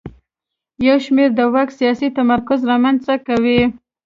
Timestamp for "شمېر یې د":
1.05-1.39